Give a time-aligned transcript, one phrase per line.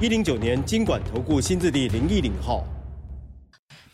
[0.00, 2.64] 一零九年金管投顾新字第零一零号。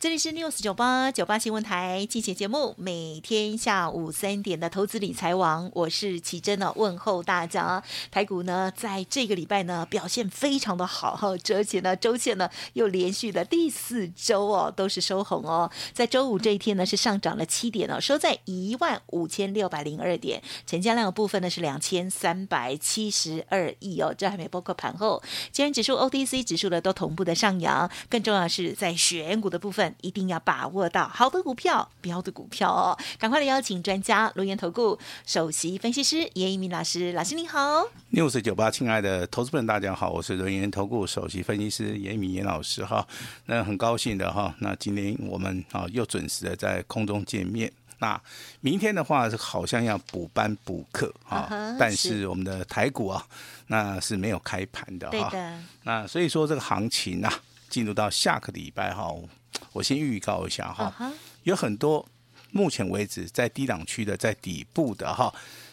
[0.04, 7.82] 这里是 News 九八九八新闻台，进行节目，每天下午三点的投资理财王，我是奇珍呢，问候大家。
[8.10, 15.70] 台股呢，在这个礼拜呢，表现非常的好哈，而且呢，周线呢又连续的第四周哦，都是收红哦。
[15.94, 25.22] 在周五这一天呢，是上涨了七点哦，收在一万五千六百零二点，成交量的部分呢是两千三百七十二亿哦，这还没包括盘后。
[25.50, 29.93] 今天指数、OTC 指数呢都同步的上扬，更重要的是在选股的部分。
[30.00, 32.98] 一定要把握到好的股票、标的股票哦！
[33.18, 37.84] 赶快来邀请专家，轮源投顾首席分析师严一鸣老师，老师您好。
[38.10, 43.06] 六四九八，亲爱的投资朋友大家好，我是轮源投顾首席分析师严一民严老师哈。
[43.46, 47.72] 那很高兴的哈，那今天我们啊又准时的在空中见面。
[47.98, 48.20] 那
[48.60, 53.24] 明天的话是好像要补班补课哈，但是我们的台股啊
[53.68, 55.32] 那是没有开盘的哈。
[55.84, 57.32] 那所以说这个行情啊，
[57.70, 59.08] 进入到下个礼拜哈。
[59.72, 61.12] 我先预告一下哈，uh huh.
[61.42, 62.06] 有很多
[62.50, 65.32] 目前为止在低档区的，在底部的哈，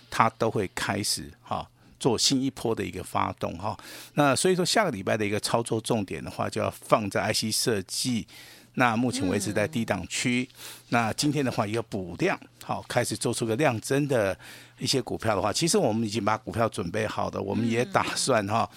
[0.09, 1.67] 它都会开始哈
[1.99, 3.77] 做新一波的一个发动哈。
[4.15, 8.27] 那所以说下个礼拜的一个操作重点的话，就要放在 IC 设计。
[8.75, 10.57] 那目前为止在低档区，嗯、
[10.89, 14.35] 那今天的话一个补量，好开始做出个量增的
[14.79, 18.69] 一些股票的话，其实我们已经把股票准备好的，我们也打算哈。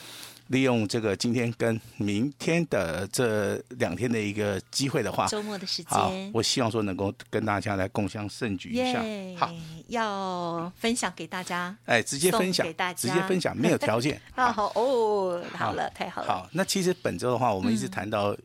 [0.48, 9.02] 利用这个今天跟明天的这两天的一个机会的话，周末的时间，我希望说能够跟大家来共襄盛举一下。
[9.02, 9.54] Yeah, 好，
[9.88, 14.20] 要分享给大家，哎，直接分享给大家，直接分享，没有条件。
[14.36, 16.28] 好好哦，好了，太好了。
[16.28, 18.36] 好，那其实本周的话，我们一直谈到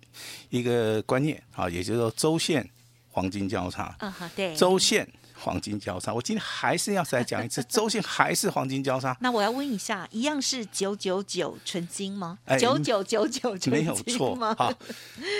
[0.49, 2.67] 一个观念，啊、嗯，也就是说周线
[3.09, 3.93] 黄金交叉。
[3.99, 5.07] 啊，好，对，周线。
[5.41, 9.15] 黄金交叉，我今天还是要再讲一次，周线还是黄金交叉。
[9.21, 12.37] 那我要问一下，一样是九九九纯金吗？
[12.59, 14.35] 九九九九纯金没有错。
[14.55, 14.73] 好，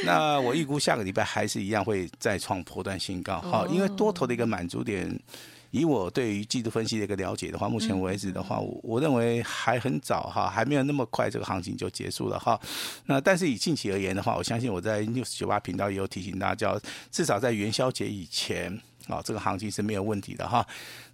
[0.05, 3.41] 那我预估下个礼拜还是一样会再创波段新高。
[3.41, 5.19] 好，因为多头的一个满足点，
[5.71, 12.59] 以我对于季度分析的一个了解的话，目前为止的话，我我认为还很早哈，还没有那么快这个行情就结束了哈。
[13.05, 16.79] 那但是以近期而言的话，我相信我在 News 九八频道也有提醒大家，
[17.11, 18.79] 至少在元宵节以前。
[19.09, 20.65] 啊、哦，这个行情是没有问题的哈。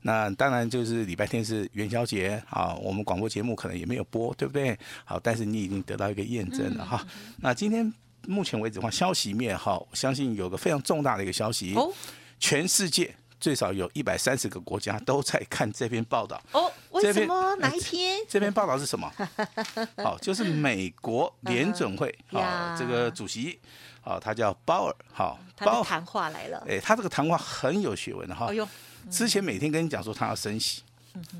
[0.01, 4.77] 那当然就是礼拜天是元宵节啊，我们广播节目可能也没有播，对不对？
[5.03, 7.05] 好，但是你已经得到一个验证了哈。
[7.37, 7.91] 那今天
[8.27, 11.91] 目前为止的话，消息面哈，我相信有个非常重大的一个消息，哦、
[12.39, 16.41] 全世界最少有一百三十个国家都在看这篇报道。
[16.51, 17.55] 哦，为什么？
[17.57, 18.19] 哪一篇？
[18.27, 19.11] 这篇报道是什么？
[20.03, 23.59] 好，就是美国联准会啊，这个主席。
[24.01, 26.63] 好，他叫鲍尔，好，他的谈话来了。
[26.67, 28.45] 哎，他这个谈话很有学问的哈。
[28.49, 28.67] 哎呦，
[29.09, 30.83] 之前每天跟你讲说他要升息，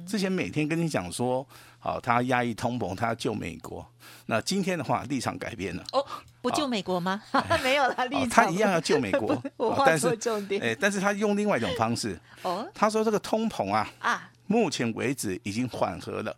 [0.07, 1.47] 之前每天跟你讲说，
[1.77, 3.85] 好，他要压抑通膨，他要救美国。
[4.25, 5.83] 那今天的话，立场改变了。
[5.91, 6.03] 哦，
[6.49, 7.21] 不救美国吗？
[7.63, 8.29] 没有了，立场。
[8.29, 9.41] 他一样要救美国，
[9.85, 10.07] 但是，
[10.61, 12.17] 哎，但是他用另外一种方式。
[12.43, 16.35] 哦，他说这个通膨啊，啊，目前为止已经缓和了。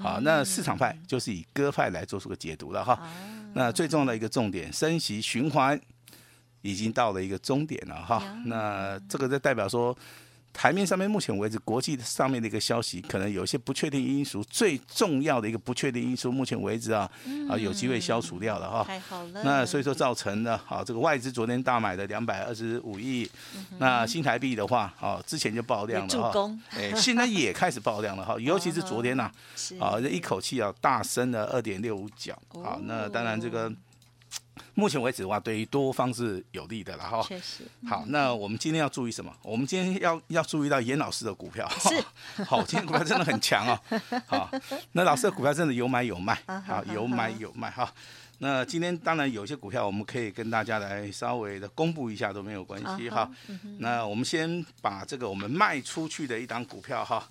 [0.00, 2.98] 好，那市场派就是以鸽派来做出个解读了哈。
[3.54, 5.80] 那最重要的一个重点，升息循环
[6.62, 8.22] 已经到了一个终点了哈。
[8.44, 9.96] 那这个就代表说。
[10.58, 14.42] 台面上面，目前为止，国际上面的一个消息，可能有一些不确定因素。
[14.42, 17.08] 最重要的一个不确定因素，目前为止啊，
[17.48, 18.82] 啊有机会消除掉了哈。
[18.82, 19.44] 太好了。
[19.44, 23.30] 那所以说造成了啊，这个外资昨天大买的两百二十五亿，
[23.78, 26.50] 那新台币的话，啊之前就爆量了哈。
[26.70, 29.30] 哎，现在也开始爆量了哈， 尤其是昨天呐，
[29.78, 32.36] 啊这一口气啊大升了二点六五角。
[32.48, 33.72] 好，那当然这个。
[34.74, 37.22] 目前为止的话，对于多方是有利的了哈。
[37.22, 37.64] 确实。
[37.86, 39.32] 好，那我们今天要注意什么？
[39.42, 41.68] 我们今天要要注意到严老师的股票。
[41.78, 42.04] 是。
[42.44, 43.80] 好，今天股票真的很强哦。
[44.26, 44.50] 好，
[44.92, 46.38] 那老师的股票真的有买有卖。
[46.66, 47.92] 好，有买有卖哈。
[48.40, 53.28] 那今天当然有些股票我们可以跟大家来稍微的公布一下都没有关系哈。
[53.78, 57.28] 那我们先把这个我们卖出去的一档股票哈。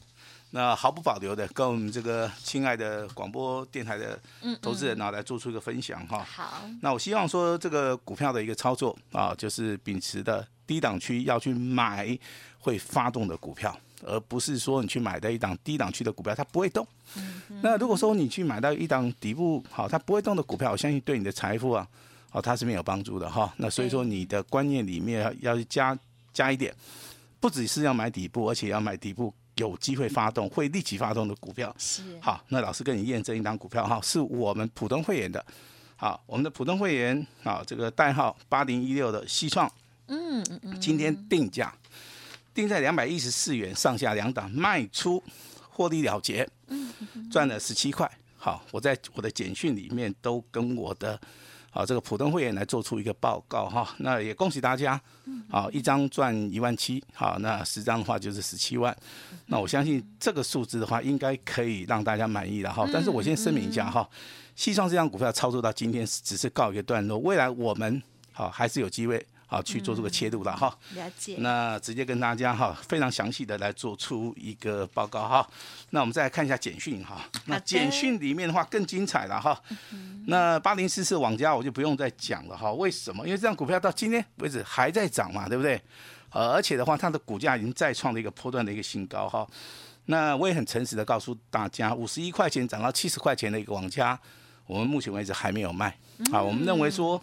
[0.51, 4.19] 那毫不保留的跟我们这个亲爱的广播电台的
[4.61, 6.23] 投资人啊来做出一个分享哈。
[6.23, 6.63] 好。
[6.81, 12.17] 那我希望说这个股票的一个操作啊，就是秉持的低档区要去买
[12.59, 16.87] 会发动的股票而不是说你去买的一档低档区的股票，它不会动。
[17.61, 21.87] 那如果说你去买到一档底部好，它不会动的股票，我相信对你的财富啊，
[22.29, 23.51] 好，它是没有帮助的哈。
[23.57, 25.97] 那所以说你的观念里面要加
[26.31, 26.73] 加一点，
[27.39, 31.73] 不只是要买底部，而且要买底部有机会发动、会立即发动的股票。
[31.77, 35.45] 是好，那老师跟你验证一档股票哈，是我们普通会员的。
[35.95, 39.67] 好，我们的普通会员啊，这个代号八零一六的西创，
[40.07, 41.73] 嗯嗯嗯，今天定价
[42.53, 45.23] 定在两百一十四元上下两档卖出，
[45.69, 46.91] 获利了结，嗯，
[47.31, 48.09] 赚了十七块。
[48.37, 51.19] 好，我在我的简讯里面都跟我的
[51.77, 54.99] 啊这个普通会员来做出一个报告哈，那也恭喜大家，
[55.47, 58.95] 好，一张赚一万七，好，那十张的话就是十七万，
[59.45, 64.09] 那我相信这个数字的话应该可以让大家满意了哈，但是我先声明一下哈。
[64.55, 68.01] 西创这张股票操作到今天只是告一个段落，未来我们
[68.31, 70.77] 好还是有机会好去做这个切入了哈。
[70.93, 71.37] 了解。
[71.39, 75.49] 那直接跟大家哈非常详细的来做出一个报告哈。
[75.89, 77.25] 那我们再来看一下简讯哈。
[77.45, 79.59] 那简讯里面的话更精彩了哈。
[80.27, 82.71] 那八零四四网家我就不用再讲了哈。
[82.73, 83.25] 为什么？
[83.25, 85.81] 因为这张股票到今天为止还在涨嘛，对不对？
[86.29, 89.47] 呃，而且的话它的股价已经再创了一个波段的一个新高哈。
[90.07, 94.19] 那我也很诚实的告诉大家，五十一块钱涨到七十块钱的一个网家。
[94.65, 95.97] 我们目前为止还没有卖，
[96.33, 97.21] 啊，我们认为说，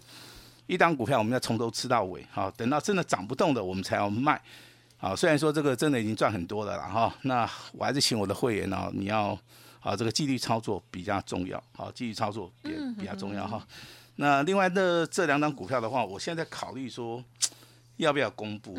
[0.67, 4.41] 一档股票我们要从头吃到尾，好，等到真的涨不动的我们才要卖，
[4.97, 9.37] 好，虽然说这个真的已经赚很多了了哈，那我还是请我的会员哦，你要
[9.79, 13.65] 啊这个纪律操作比较重要，好，纪律操作也比较重要哈。
[14.15, 17.23] 那另外的这两档股票的话，我现在考虑说
[17.97, 18.77] 要不要公布，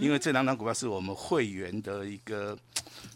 [0.00, 2.58] 因为这两档股票是我们会员的一个。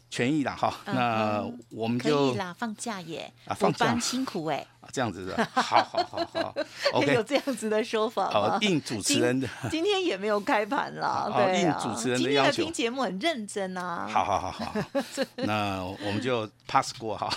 [0.08, 3.98] 权益啦哈，那我们就可以啦，放假耶，啊，放假。
[3.98, 6.54] 辛苦哎，啊，这样子的，好好好好
[6.92, 14.74] ，OK， 有这样子的说法，好，应主持人的，今天也没有开盘了，对，应主持人的要求，今天的听节目很认真啊，好好好好，
[15.36, 17.28] 那我们就 pass 过哈，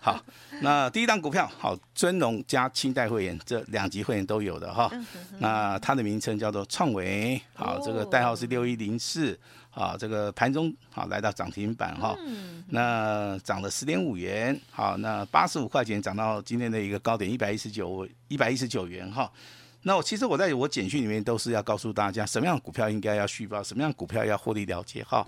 [0.00, 0.18] 好，
[0.60, 4.90] 那第一档股票，好，尊龙加清代会员这两级会员都有的哈，
[5.38, 9.38] 那它的名称叫做创维，好，这个代号是六一零四。
[9.74, 12.16] 啊，这个盘中好来到涨停板哈，
[12.68, 19.30] 那涨了十点五元，好，那八十五块钱涨到今天的一个高点一百一十九一百一十九元哈。
[19.82, 25.26] 那我其实我在我简讯里面都是要告诉大家，什么样的股票应该要续报，什么样的股票要获利了结哈。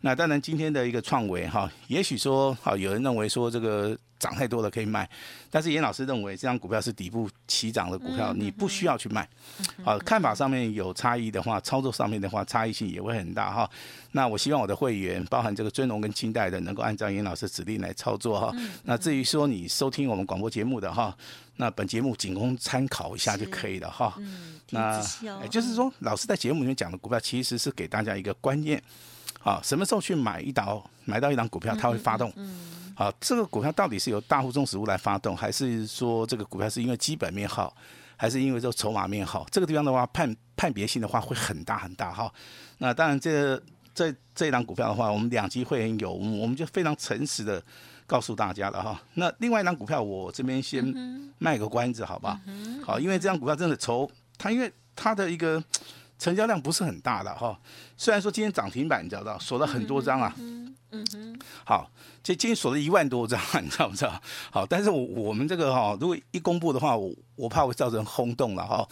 [0.00, 3.98] 那当然今天的一个创维哈，也许说好有人认为说这个。
[4.20, 5.08] 涨太多了可以卖，
[5.50, 9.28] 但是严老师认为这张股票是底部起涨的股票，你不需要去卖。
[9.82, 13.68] 好，看法上面有差异的话，操作上面的话差异性也会很大哈。
[14.12, 18.54] 那我希望我的会员，包含这个尊荣跟清代的，能够按照严老师指令来操作哈。
[18.84, 21.16] 那至于说你收听我们广播节目的哈，
[21.56, 24.14] 那本节目仅供参考一下就可以了哈。
[24.70, 25.00] 那
[25.42, 28.82] 也就是说，老师在节目里面讲的股票，其实是给大家一个观念，
[29.42, 32.30] 好，什么时候去买一档，买到一档股票，它会发动。
[32.94, 37.74] 好，这个股票到底是由大户中实物来发动，还是说这个股票是因为基本面好，
[38.16, 39.46] 还是因为这个筹码面好？
[39.50, 42.30] 这个地方的话，判判别性的话会很大很大哈。
[42.76, 43.58] 那当然，这
[43.94, 47.62] 这这一档股票的话，我们两级会员有，我们就非常诚实的
[48.06, 49.00] 告诉大家了哈。
[49.14, 50.84] 那另外一档股票，我这边先
[51.38, 52.38] 卖个关子，好吧？
[52.84, 55.62] 好，因为这档股票真的筹，它因为它的一个
[56.20, 57.58] 成交量不是很大的哈。
[57.96, 60.32] 虽然说今天涨停板，你知道，锁了很多张啊。
[60.92, 61.88] 嗯哼，好，
[62.20, 64.20] 这今天锁了一万多张， 你知道不知道？
[64.50, 68.86] 好，但是我我们这个哈，如果一公布的话，我我怕会造成轰动了哈。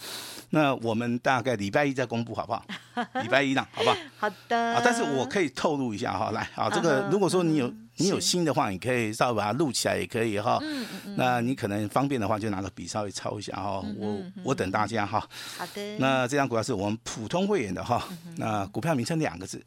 [0.51, 2.65] 那我们大概礼拜一再公布好不好？
[3.21, 3.97] 礼拜一呢，好不好？
[4.17, 4.57] 好的。
[4.57, 10.57] 啊，但是我可以透露一下哈，来啊，这个如果说你有你有心的话，你可以稍微把它录起来也可以哈。
[10.61, 11.15] 嗯嗯。
[11.17, 13.83] 那你可能方便的话，就拿个笔稍微抄一下哈。
[13.97, 15.19] 我我等大家哈。
[15.57, 15.97] 好的。
[15.97, 18.07] 那这张股票是我们普通会员的哈。
[18.37, 19.63] 那股票名称两个字，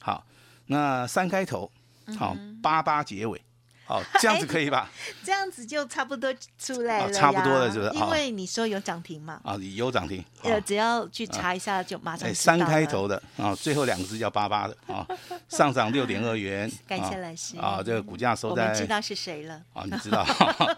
[0.00, 0.24] 好。
[0.70, 1.70] 那三开头，
[2.18, 3.40] 好八八结尾，
[3.88, 4.90] 好这样子可以吧？
[5.24, 7.90] 这样子就差不多出来了，差不多了，是不是？
[7.94, 9.40] 因为你说有涨停嘛。
[9.42, 10.22] 啊，有涨停。
[10.42, 12.32] 呃，只要去查一下就马上。
[12.34, 15.06] 三开头的啊，最后两个字叫八八的啊，
[15.48, 16.70] 上涨六点二元。
[16.86, 18.68] 感谢老师啊，这个股价收在。
[18.68, 19.54] 我知道是谁了。
[19.72, 20.22] 啊，你知道，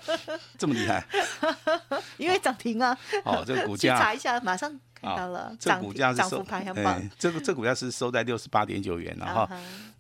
[0.57, 1.05] 这么厉害。
[2.17, 2.97] 因为涨停啊。
[3.25, 3.99] 哦，这个股价。
[3.99, 4.79] 查一下，马上。
[5.03, 9.51] 看到了，这股价是收，哎，这个这股价是收在六十八点九元了哈，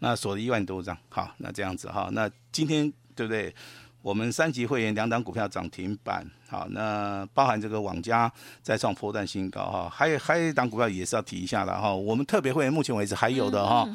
[0.00, 3.54] 那锁了一万多张，好，那这样子哈，那今天对不对？
[4.02, 13.88] 我们三级会员两档股票涨停板，好，那包含这个网家再创破断新高哈，还有还有一档股票也是要提一下的哈，我们特别会员目前为止还有的哈，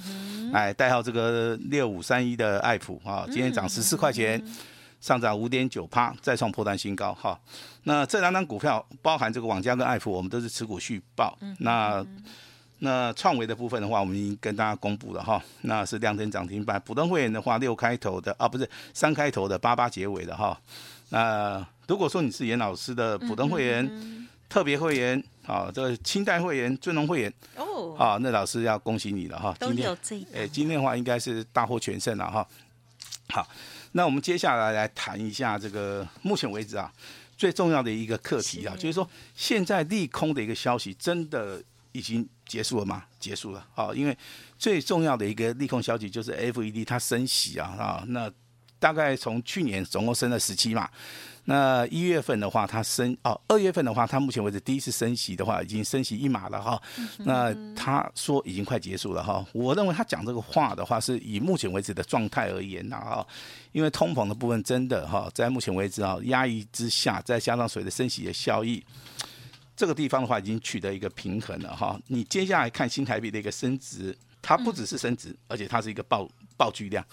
[0.53, 4.43] 哎，代号这个六五三一的爱普啊，今天涨十四块钱。
[5.01, 7.39] 上涨五点九趴，再创破断新高哈。
[7.83, 11.37] 那这两档股票包含这个网家跟爱普，我们都是持股续抱。
[11.41, 12.03] 嗯、那
[12.79, 16.81] 那创维的部分的话，我们已经跟大家公布了哈，那是亮灯涨停板。
[16.85, 20.59] 普通会员的话，六开头的啊，不是三开头的八八结尾的哈。
[21.09, 29.55] 那如果说你是严老师的普通会员、特别会员啊，这个清代会员、尊龙会员哦，啊，那老师要恭喜你了哈。
[29.59, 32.45] 都有这哎，今天的话应该是大获全胜了哈。
[33.29, 33.47] 好，
[33.93, 36.91] 那我们接下来来谈一下这个目前为止啊
[37.37, 43.03] 最重要的一个课题啊，就是说现在利空的一个消息真的已经结束了吗？
[43.19, 44.17] 结束了啊，因为
[44.57, 48.31] 最重要的一个利空消息就是 FED 它升息啊啊那。
[48.77, 50.87] 大概从去年总共升了十七嘛，
[51.45, 56.79] 那一月份的话，它升哦，二月份的话，它目前为止第一次升息的话，已经升息一码了哈。
[57.19, 59.43] 那他说已经快结束了哈。
[59.53, 63.27] 我认为他讲这个话的话，是以目前为止的状态而言呐哈，
[63.71, 68.83] 因为通膨的部分真的哈，在目前为止啊压抑之下，再加上所谓的升息的效益，
[69.75, 71.99] 这个地方的话已经取得一个平衡了哈。
[72.07, 76.27] 你接下来看新台币的一个升值，它不只是升值，而且它是一个爆。
[76.57, 77.05] 爆巨量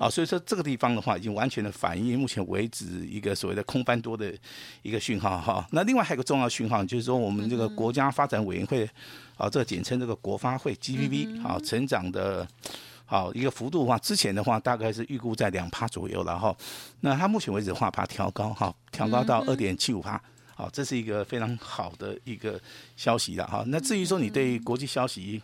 [0.00, 4.32] 啊，所以说这个地方的话，已经完全的反映目前为止一个所谓的空翻多的
[4.80, 5.68] 一个讯号哈。
[5.72, 8.88] 那另外还有一个重要讯号，就是说我们这个国家发展委员会
[9.36, 12.48] 啊，这个简称这个国发会 GPP 啊，成长的
[13.04, 16.56] 好一个幅度的话，之前的话大概是预估在两趴左右然后。
[17.00, 20.18] 那它目前为止的话，把它调高哈，调高到二点七五趴，
[20.58, 22.58] 好，这是一个非常好的一个
[22.96, 23.62] 消息了哈。
[23.66, 25.40] 那至于说你对国际消息，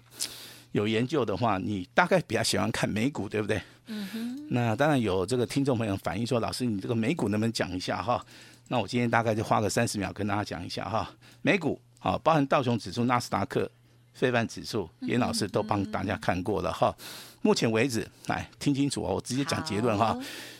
[0.72, 3.60] 有研究的话，你大概比较喜欢看美股，对不对？
[3.88, 4.48] 嗯哼。
[4.48, 8.24] 那当然有这个听众朋友反映说，老师，你这个美股能不能讲一下哈？
[8.68, 11.10] 那我今天大概就花个三十秒跟大家讲一下哈。
[11.42, 13.70] 美股啊，包含道琼指数、纳斯达克、
[14.14, 16.96] 费半指数，严老师都帮大家看过了哈。
[17.42, 20.18] 目前为止，来听清楚哦，我直接讲结论哈。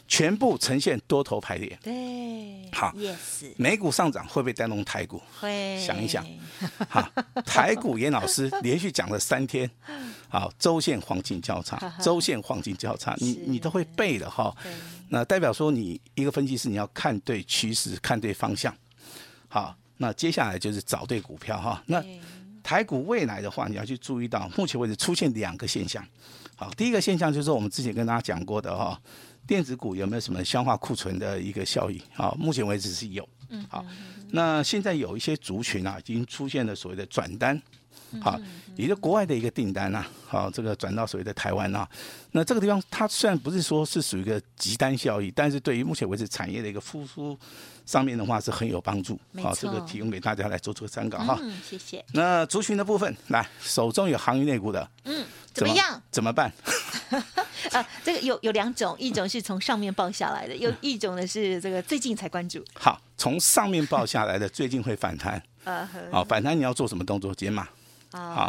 [0.08, 5.22] 全部呈现多头排列，对，好，yes，美股上涨会不会带动台股？
[5.40, 6.22] 会，想一想，
[6.88, 7.08] 好，
[7.46, 9.70] 台股严老师连续讲了三天，
[10.28, 14.54] 好，周线黄金交叉， 周线黄金交叉，你你都会背的哈，
[15.08, 18.74] 那代表说你一个分析师你要看对趋势，看对方向，
[19.48, 22.04] 好，那接下来就是找对股票哈，那
[22.62, 26.06] 台股未来的话，你要去注意到，目前为止出现两个现象，
[26.54, 29.00] 好，第一个现象就是我们之前跟大家讲过的哈。
[29.52, 32.00] 电子股有没有什么消化库存的一个效益？
[32.16, 33.28] 啊，目前为止是有。
[33.68, 33.84] 好，
[34.30, 37.60] 那现在有一些族群啊，已经出现了所谓的转单。
[38.20, 38.38] 好，
[38.76, 41.88] 也就国外的一个订单呐，好，这个转到所谓的台湾啊，
[42.32, 47.38] 那这个地方它虽然不是说是属于一个极单效益，但是对于目前为止产业的一个复苏
[47.86, 49.18] 上面的话是很有帮助。
[49.42, 51.38] 好，这个提供给大家来做做参考哈。
[51.40, 52.04] 嗯，谢谢。
[52.12, 56.00] 那族群的部分，来手中有航运类股的，嗯，怎么样？
[56.10, 56.52] 怎么办？
[57.72, 62.62] 啊，这个有有两种，一种是从上面报下来的，有一种呢是这个最近才关注。
[62.74, 65.42] 好，从上面报下来的，最近会反弹。
[65.64, 67.34] 呃，好，反弹你要做什么动作？
[67.34, 67.68] 解码。
[68.12, 68.48] 好，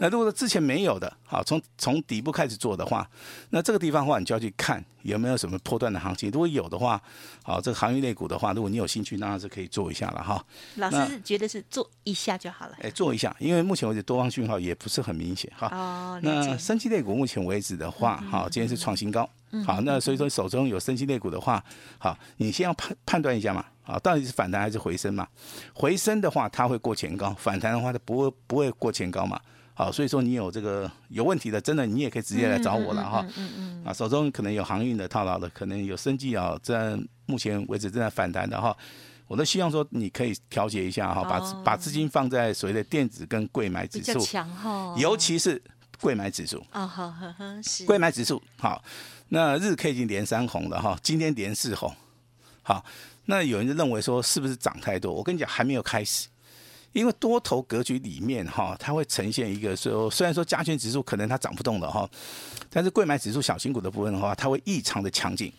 [0.00, 3.08] 那如果说之前没有的，好，从从底部开始做的话，
[3.50, 6.30] 那这个地方的话，你就要去看有没有什么破断的行情。
[6.30, 7.00] 如果有的话，
[7.42, 10.44] 好，这个行业类股的话，如果你有兴趣，当然是可以做一下了哈。
[10.76, 12.76] 老师是觉得是做一下就好了。
[12.80, 15.68] 哎，做一下，因为目前为止多方讯号也不是很明显哈。
[15.68, 19.28] 哦，那生技类股目前为止的话，好，今天是创新高。
[19.64, 21.62] 好，那所以说手中有生技类股的话，
[21.98, 23.64] 好，你先要判判断一下嘛。
[23.84, 25.28] 啊，到底是反弹还是回升嘛？
[25.74, 29.38] 回升的话，它会过前高；反弹的话，它不会不会过前高嘛。
[29.76, 33.26] 好，所以说你有这个有问题的，真的你也可以直接来找我了哈。
[33.36, 33.84] 嗯嗯。
[33.84, 38.76] 啊，手中可能有航运的套牢的，可能有生计啊，在目前为止正在反弹的哈。
[39.26, 44.94] 我都希望说你可以调节一下哈，把把资金放在所谓的电子跟柜买指数，强哈。
[44.96, 45.60] 尤其是
[46.00, 46.64] 柜买指数。
[46.70, 47.84] 啊，好，好，好，是。
[47.84, 48.82] 柜买指数好，
[49.30, 51.92] 那日 K 已经连三红了哈，今天连四红，
[52.62, 52.84] 好。
[53.26, 55.12] 那有人就认为说是不是涨太多？
[55.12, 56.28] 我跟你讲，还没有开始，
[56.92, 62.08] 因为多头格局里面哈，它会呈现一个说，虽然说加权指数可能它涨不动了哈，
[62.70, 65.52] 但是贵买指数小型股的部分的话，它会异常的强劲。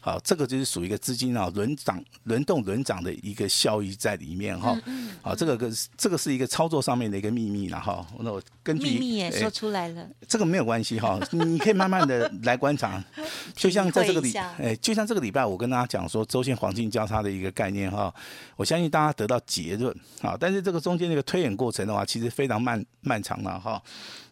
[0.00, 4.74] 好，这个就是属于一个资金啊轮涨、轮动、轮涨的一个效益在里面哈。
[5.20, 8.06] 好，这个个这个是一个操作上面的一个秘密了哈。
[8.20, 13.02] 那我根据秘密也说出来了，这个没有关系哈，你可以慢慢的来观察。
[13.54, 18.12] 就像在这个礼，哎，就像这个礼拜我跟大家讲说周线黄金交叉的一个概念哈，
[18.56, 20.34] 我相信大家得到结论啊。
[20.40, 23.82] 但是这个中间那个推演过程的话，其实非常漫漫长了哈。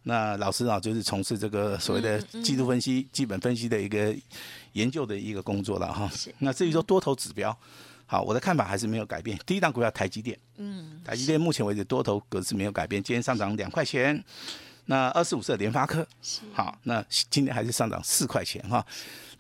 [0.09, 4.17] 那老师啊，就是从事这个所谓的技术分析、基本分析的一个。
[4.75, 7.57] 研究的一个工作了哈，那至于说多头指标，
[8.07, 9.37] 好，我的看法还是没有改变。
[9.45, 14.23] 第一档股票台积电，嗯，台积电目前为止多头格式没有改变，今天上涨两块钱。
[14.85, 16.07] 那二十五四的联发科，
[16.53, 18.87] 好，那今天还是上涨四块钱哈。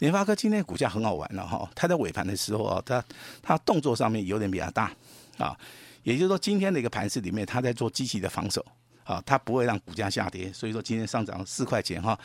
[0.00, 3.04] 联发科今天股价很好玩了哈，它在尾盘的时候啊，它
[3.40, 4.90] 它动作上面有点比较大
[5.36, 5.56] 啊，
[6.02, 8.64] 也就是说今天的一个盘势里面，它在做积极的防守。
[9.08, 12.18] 好，它不会让股价下跌，所以说今天上涨四块钱哈。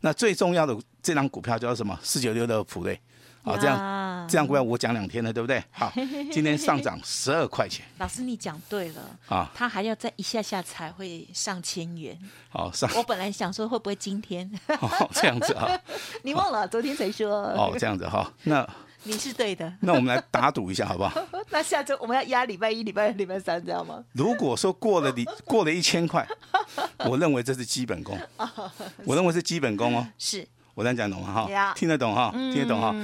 [0.00, 1.98] 那最重要的这张股票叫什么？
[2.02, 2.98] 四九六的普瑞。
[3.42, 5.62] 好，这样这样股票我讲两天了，对不对？
[5.70, 5.92] 好，
[6.32, 7.84] 今天上涨十二块钱。
[7.98, 12.18] 老师，你讲对了啊，它还要再一下下才会上千元。
[12.48, 12.90] 好，上。
[12.96, 14.50] 我本来想说会不会今天？
[14.80, 15.68] 哦，这样子啊。
[16.24, 17.30] 你忘了昨天才说。
[17.52, 18.66] 哦，这样子哈，那
[19.04, 19.72] 你是对的。
[19.80, 21.20] 那我们来打赌一下好不好？
[21.50, 24.04] 那下周我们要压礼拜一、礼拜二、礼拜三，知道吗？
[24.12, 26.26] 如果说过了你 过了一千块，
[27.06, 28.18] 我认为这是基本功。
[29.04, 30.06] 我认为是基本功哦。
[30.18, 30.46] 是。
[30.74, 31.46] 我这样讲懂吗？
[31.46, 32.94] 哈，听得懂哈，听得懂哈，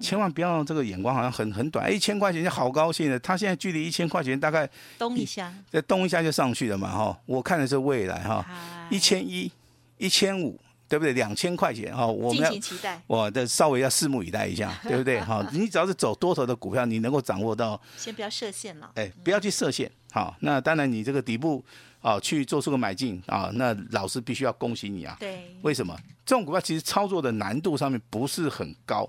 [0.00, 3.20] 千万不要这个眼光好像很很短，一千块钱就好高兴的。
[3.20, 7.16] 他现在距离一千块钱大概动一下，再动一下就上去了嘛，哈。
[7.26, 8.44] 我看的是未来哈，
[8.90, 9.52] 一千一、
[9.98, 10.58] 一千五，
[10.90, 11.14] 对不对？
[11.14, 15.18] 两千块钱哈，我们要期待，我的稍微要拭目以待一下， 对不对？
[15.20, 19.90] 哈，你只要是走多头的股票，你能够掌握到，先不要设限了，哎，不要去设限。
[20.12, 21.64] 好，那当然你这个底部。
[22.02, 25.14] 啊，去做出个买进啊，那老师必须要恭喜你啊！
[25.20, 25.94] 对，为什么？
[26.24, 29.06] 这种股票其实操作的难度上面不是很高，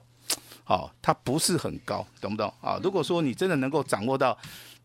[0.66, 2.78] 好、啊，它不是很高，懂不懂啊？
[2.84, 4.38] 如果说你真的能够掌握到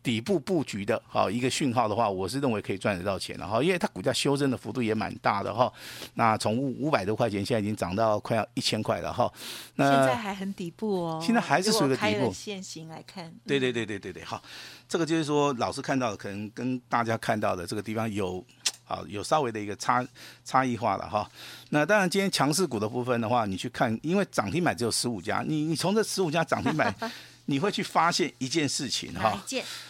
[0.07, 5.73] 底部布局的好、啊、一个讯号的话，我是认为可以赚得到钱的哈，因为它股价修正的幅度也蛮大的哈、啊。
[6.13, 9.31] 那从五五百多块钱，现在已经涨到快要一千块了哈、啊。
[9.75, 12.31] 那现在还很底部哦，现在还是属于底部。
[12.31, 14.41] 线型来看，对对对对对对，好。
[14.87, 18.41] 这个就是说，老师看到的可能跟大家看到的这个地方有，
[18.87, 20.07] 啊，有稍微的一个差
[20.45, 21.29] 差异化了哈。
[21.71, 26.95] 那当然，今天强势股的部分的话，你去看，因为涨停板只有十五家，你你从这十五家涨停板，
[27.47, 29.41] 你会去发现一件事情哈，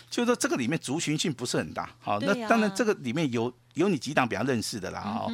[0.09, 3.53] 就是说这个里面族群性不是很大，好，那当然这个里面有。
[3.77, 5.31] 有你几档比较认识的啦，哦，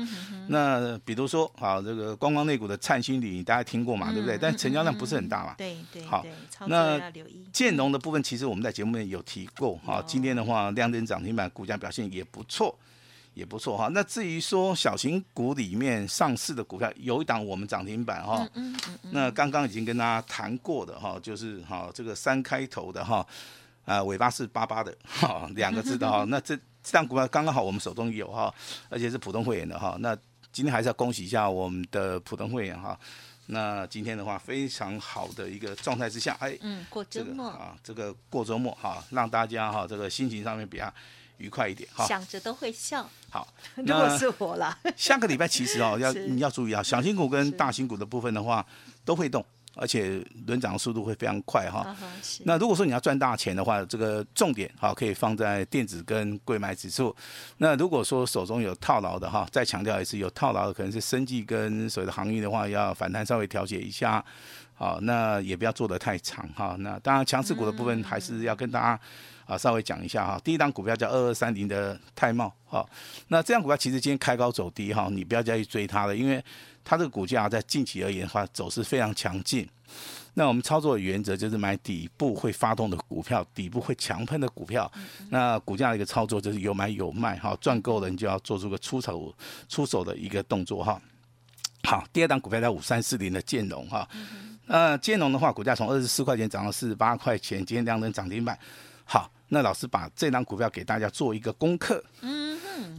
[0.50, 4.38] 那比如说啊，这个观光类股的灿星旅，大家听过嘛，对不对？
[4.38, 5.56] 但成交量不是很大嘛。
[5.58, 6.04] 对对。
[6.04, 6.26] 好，
[6.68, 7.00] 那
[7.54, 12.78] 建农的部分，其实我们在节目里有提过，哈，今天的话亮灯涨停板，股价表现也不错，
[13.34, 13.88] 也不错哈。
[13.94, 18.46] 那至于说小型股里面上市的股票，有一档我们涨停板哈，
[19.12, 23.26] 那刚刚已经跟大家谈过的哈，就是哈这个三开头的哈，
[23.86, 26.58] 啊尾巴是八八的哈， 两个字的哈，那这。
[26.86, 28.54] 这档股票刚刚好，我们手中有哈，
[28.90, 29.96] 而且是普通会员的哈。
[30.02, 30.14] 那
[30.52, 33.00] 今天还是要恭喜一下我们的普通会员哈。
[33.46, 40.94] 那今天的话，非常好的一个状态之下，哎，嗯，过周末啊，这个过周末哈，让大家哈这个心情上面比较
[41.38, 42.06] 愉快一点哈。
[42.06, 43.10] 想着都会笑。
[43.30, 44.78] 好， 如果是我了。
[44.98, 48.66] 下个礼拜其实哦， 要你要注意啊，小型股跟大型股的部分的话
[49.06, 49.46] 都会动。
[49.76, 51.96] 而且轮涨的速度会非常快哈。
[52.46, 57.16] 那如果说你要赚大钱的话，这个重点哈可以放在电子跟贵买指数。
[57.58, 64.24] 那如果说手中有套牢的哈，再强调一次，有套牢的可能是生计跟所谓的航运的话，要反弹稍微调节一下。
[64.76, 66.76] 好，那也不要做得太长哈。
[66.80, 69.00] 那当然强势股的部分还是要跟大家
[69.46, 70.40] 啊稍微讲一下哈。
[70.44, 72.86] 第一档股票叫二二三零的泰茂哈。
[73.28, 76.44] 那这样股票其实今天开高走低哈，你不要再去追它了，因为。
[76.86, 79.66] 它这个股价在近期而言的话，走势非常强劲。
[80.34, 84.92] 那我们操作的原则就是买底部会发动的股票，底部会强喷的股票。
[85.30, 89.34] 那股价的一个操作就是有买有卖哈，赚够了你就要做出个出手
[89.70, 91.02] 出手的一个动作哈。
[91.84, 94.06] 好，第二档股票在五三四零的建农哈。
[94.66, 98.60] 那建农的话，股价从二十四块钱涨到四十八块钱，今天量能涨停板。
[99.06, 102.04] 好，那老师把这档股票给大家做一个功课。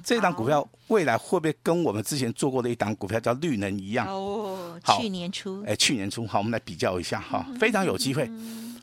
[0.02, 4.06] 这档股票未来会不会跟我们之前做过的一档股票叫绿能一样？
[4.06, 8.30] 哦，去年初，哎，去年初，好，我们来比较一下哈，非常有机会，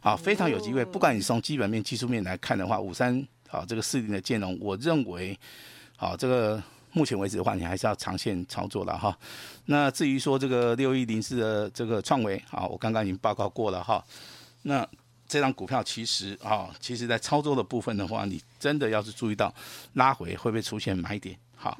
[0.01, 0.83] 好，非常有机会。
[0.83, 5.37] 不管你从基本面、技术面来看的话，五三好这个四零的建农，我认为，
[5.95, 9.15] 好这个目前为止的话，你还是要长线操作了哈。
[9.65, 14.03] 那至于说这个六一零四的这个创维，啊，我刚刚已经报告过了哈。
[14.63, 14.87] 那
[15.31, 19.53] 这张股票其实啊，其实在操作的部分的话，你真的要是注意到
[19.93, 21.33] 拉回会不会出现买点？
[21.55, 21.79] 好，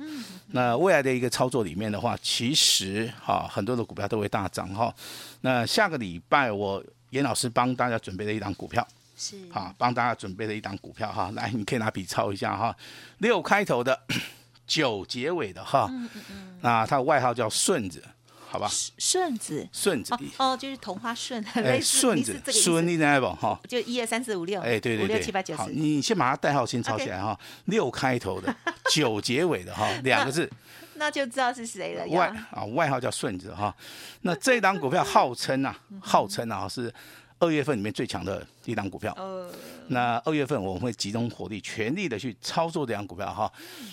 [0.51, 4.95] 那未来的一个操作里面的话，其实哈很多的股票都会大涨哈。
[5.41, 8.87] 那下个礼拜我严老师帮大家准备了一档股票，
[9.17, 9.35] 是。
[9.51, 12.73] 啊帮大家准备了一档股票哈，来你可以拿笔抄一下哈，
[13.17, 13.99] 六开头的
[14.65, 15.91] 九结尾的哈，
[16.61, 18.01] 那它的外号叫顺子。
[18.51, 23.27] 好吧，顺子，顺子哦，就是同花顺，哎，顺子，顺利那不？
[23.27, 28.53] 哈，就一二三四五六，哎，对对对，五六七八九十，好，你先把它代号先抄起来哈，六开头的，
[28.91, 30.51] 九结尾的哈，两个字，
[30.95, 32.05] 那就知道是谁了。
[32.07, 33.73] 外啊，外号叫顺子哈，
[34.23, 36.93] 那这档股票号称啊， 号称啊是
[37.39, 39.15] 二月份里面最强的一档股票。
[39.87, 43.51] 那二月份我们会集中火力，全力的去操作这档股票哈。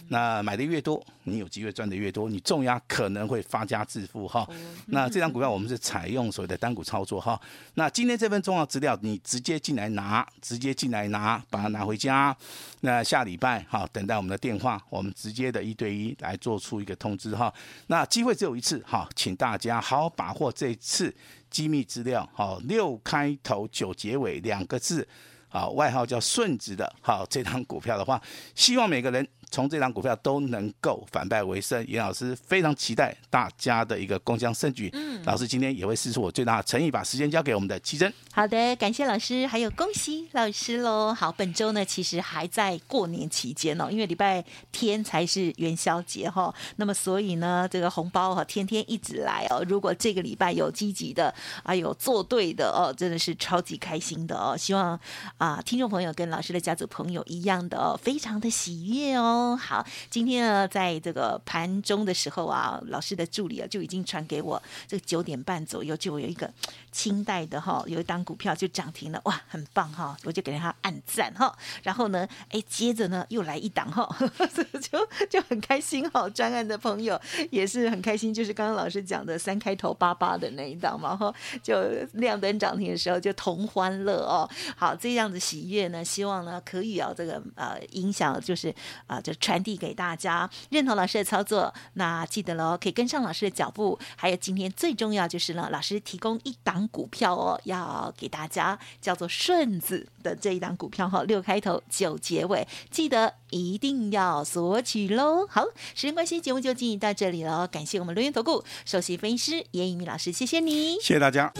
[0.08, 4.48] 那买的越多，你有机会赚的越多，你重压可能会发家致富哈。
[4.86, 7.40] 那这档股票我们是采用所谓的单股操作哈。
[7.74, 12.36] 那今天这份重要资料，你直接进来拿，直接进来拿，把它拿回家。
[12.82, 17.52] 那下礼拜哈，等待我们的电话，我们直接的一对一来做出一个通知哈。
[17.88, 21.12] 那机会只有一次哈，请大家好好把握这一次。
[21.50, 25.06] 机密资料，好，六开头九结尾两两个字，
[25.50, 28.20] 啊，外号叫顺子的，好，这张股票的话，
[28.56, 29.26] 希望每个人。
[29.50, 34.90] 从这档股票都能够反败为胜，严老师非常期待大家的一个共襄盛举。
[34.92, 38.12] 嗯，老师今天也会试出我最大的诚意，把时间交给我们的奇珍。
[38.32, 41.14] 好的，感谢老师，还有恭喜老师喽。
[41.14, 46.54] 好，本周呢其实还在过年期间哦，因为礼拜天才是元宵节哈。
[46.76, 49.64] 那么所以呢，这个红包哈天天一直来哦。
[49.68, 54.56] 如果这个礼拜有积极的，啊有做对的哦，真的是超级开心的哦。
[54.56, 54.98] 希望
[55.38, 59.37] 啊听众朋友跟老师的家族朋友一样的哦，非常的喜悦哦。
[59.38, 66.52] 哦，好，今天呢，在这个盘中的时候啊，老师的助理啊就已经传给我，这个九点半左右就有一个
[66.90, 71.56] 清代的哈，有一档股票就涨停了，哇，很棒哈，我就给他按赞哈。
[71.84, 74.08] 然后呢，哎，接着呢又来一档哈，
[74.90, 76.28] 就就很开心哈。
[76.30, 77.20] 专案的朋友
[77.50, 81.80] 也是很开心，就是刚刚老师讲的三开头八八的那一档嘛哈，就
[82.14, 84.50] 亮灯涨停的时候就同欢乐哦。
[84.76, 88.74] 好，这样子喜悦呢，希望呢可以啊这个呃影响就是
[89.06, 89.22] 啊。
[89.28, 93.98] 就传递给大家，认同老师的操作，那记得喽，可以跟上老师的脚步。
[94.16, 105.46] 还有今天最重要就是呢，老师提供一档股票哦，要给大家叫做顺子的这一档股票哈，六开头九结尾，记得一定要索取喽。
[105.46, 105.64] 好，
[105.94, 111.52] 时间关系，节目就进行到这里了，感谢我们留言投顾首席分析师严以敏老师，谢谢你，谢谢大家。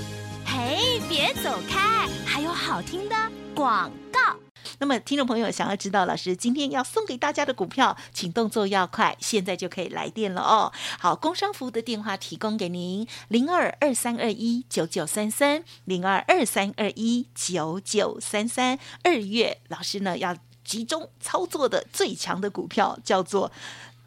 [0.47, 3.15] 嘿，别走开，还有好听的
[3.55, 4.48] 广告。
[4.79, 10.73] 那么，听众朋友想要知道老师今天要送给大家的股票，请动作要快，现在就可以来电了哦。
[10.99, 18.79] 好，工商服务的电话提供给您：零二二三二一九九三三，零二二三二一九九三三。
[19.03, 23.51] 二月老师呢要集中操作的最强的股票叫做。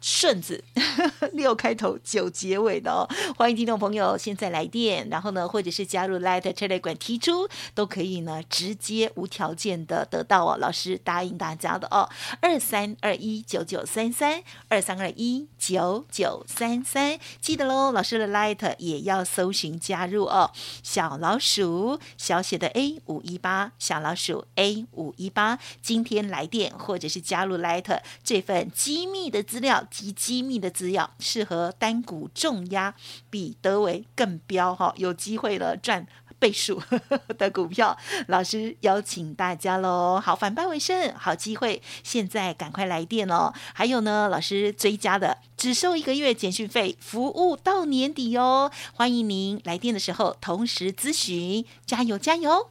[0.02, 0.62] 顺子
[1.32, 10.56] 六开头九结尾的哦，欢迎听众朋友现在来电，然后呢，或者是加入 Light Telegram 提出，都可以呢，直接无条件的得到哦。
[10.58, 12.10] 老师答应大家的哦，
[12.40, 20.50] 二三二一九九三三二三二一九九三三，记得喽，老师的 Light 也要搜寻加入哦。
[20.82, 29.86] 小老鼠小写的 A 五一八，小老鼠 A 五一八，今天来电或者是加入 Light 这份机密的资料。
[29.92, 32.94] 及机密的资料，适合单股重压，
[33.28, 36.06] 比德维更标哈，有机会了赚
[36.38, 36.82] 倍数
[37.36, 37.96] 的股票，
[38.28, 43.52] 老师邀请大家喽，好，反败为胜，好机会，现在赶快来电哦！
[43.74, 52.70] 还有呢，老师追加的，只收一个月简讯费，服务到年底哦，欢迎您来电的时候同时咨询，加油加油！